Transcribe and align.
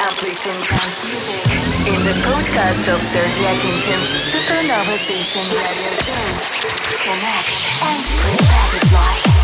uplifting 0.00 0.58
trance 0.62 0.98
music 1.04 1.40
in 1.88 2.00
the 2.04 2.16
podcast 2.26 2.92
of 2.92 3.00
Sergey 3.02 3.44
Akincin's 3.44 4.10
Supernova 4.32 4.96
Station 4.98 5.44
Radio 5.54 5.92
Show. 6.04 6.24
Connect 7.04 7.58
and 7.82 8.00
prepare 8.20 8.68
to 8.70 8.80
fly. 8.88 9.38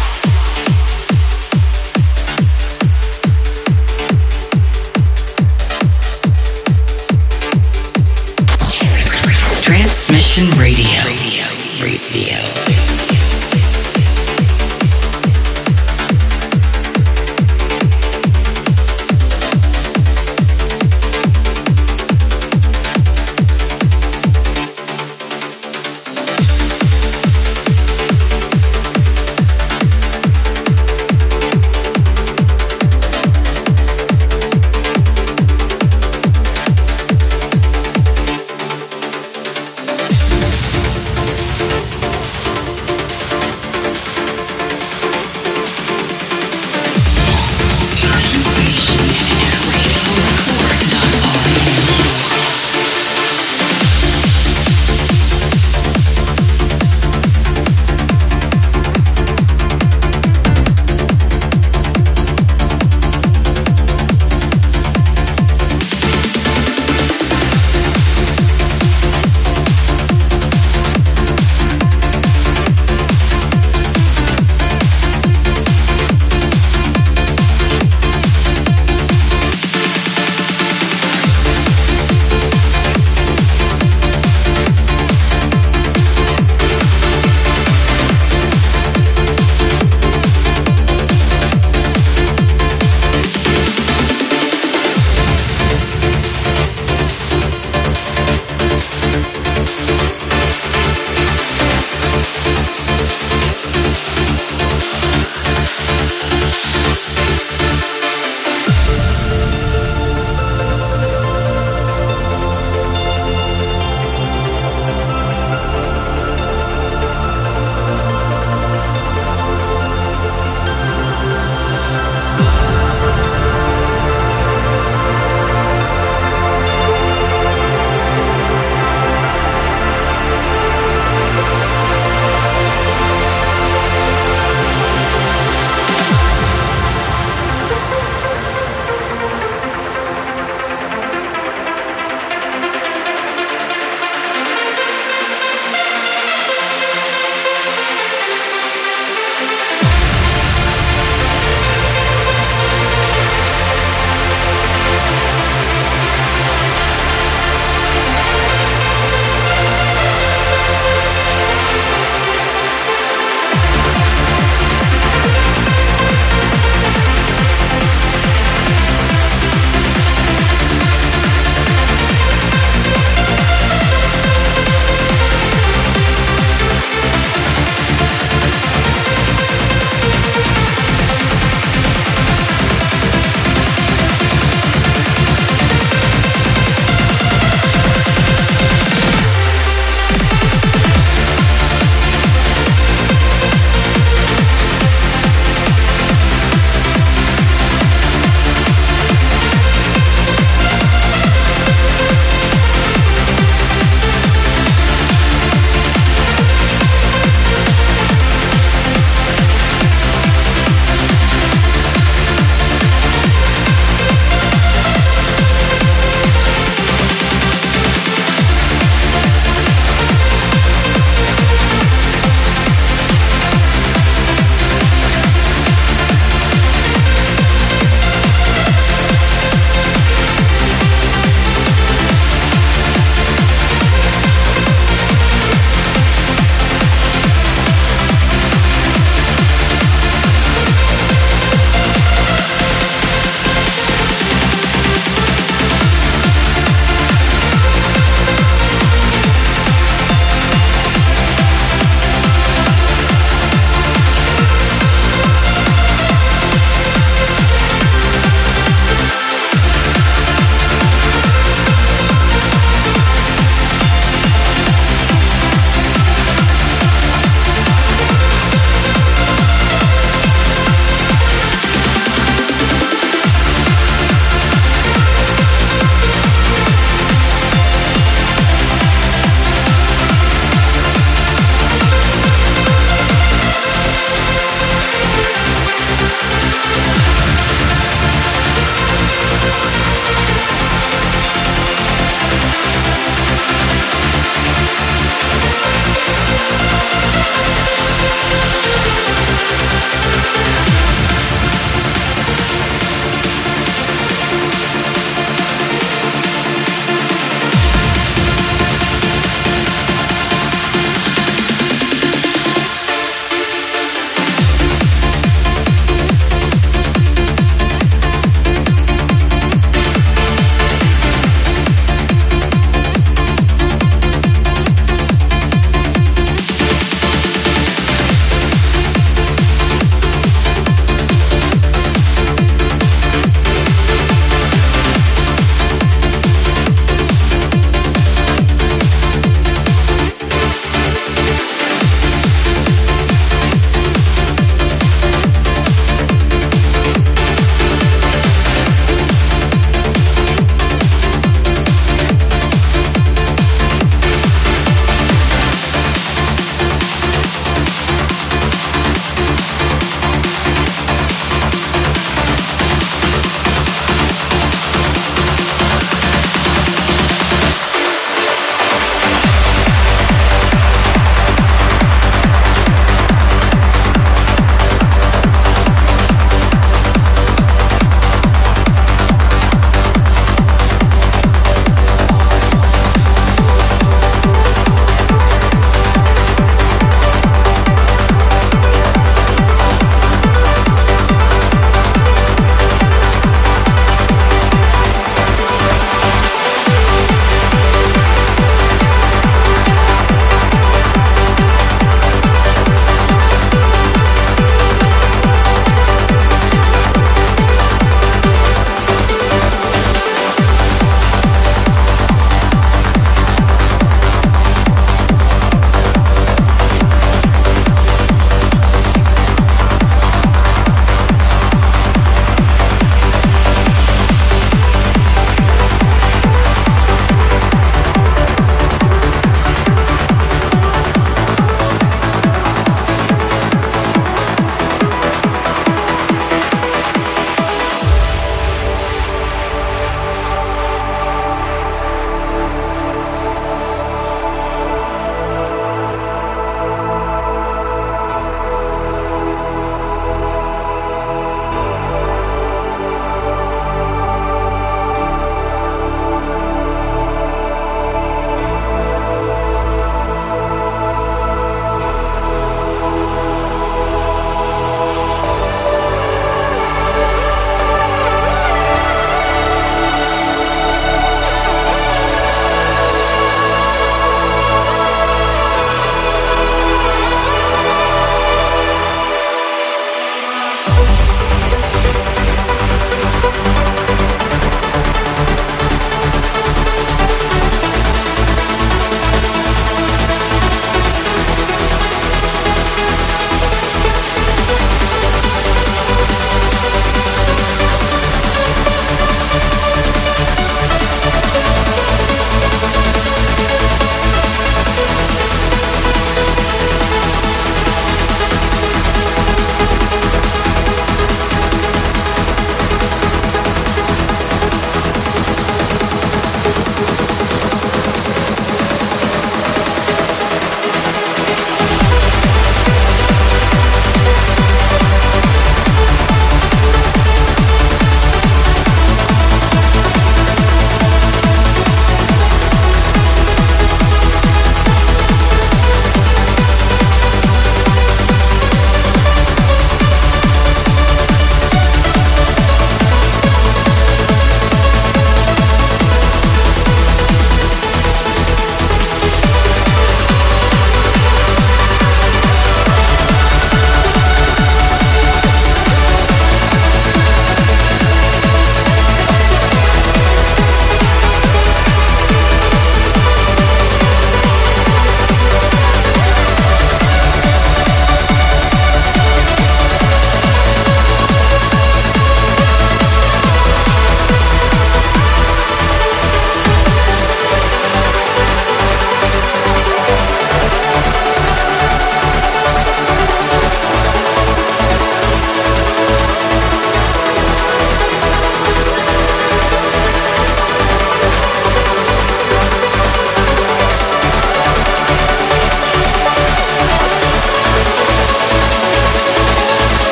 Transmission 9.63 10.50
Radio. 10.58 11.04
Radio. 11.04 11.46
Radio. 11.81 12.73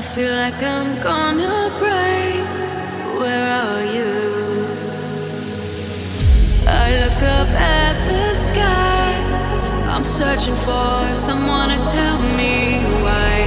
I 0.00 0.02
feel 0.02 0.34
like 0.34 0.62
I'm 0.62 0.98
gonna 1.02 1.76
break. 1.78 2.40
Where 3.20 3.46
are 3.62 3.84
you? 3.84 4.14
I 6.66 6.86
look 7.02 7.20
up 7.38 7.50
at 7.60 7.94
the 8.08 8.34
sky. 8.34 9.12
I'm 9.92 10.02
searching 10.02 10.54
for 10.54 11.14
someone 11.14 11.68
to 11.68 11.76
tell 11.84 12.18
me 12.34 12.80
why 13.04 13.44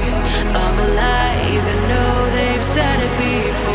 I'm 0.62 0.78
alive. 0.78 1.64
And 1.72 1.88
know 1.88 2.30
they've 2.30 2.62
said 2.62 3.00
it 3.02 3.14
before. 3.18 3.73